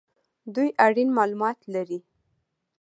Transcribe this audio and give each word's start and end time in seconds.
دوی 0.53 0.69
اړین 0.85 1.09
مالومات 1.17 1.59
لري 1.73 1.99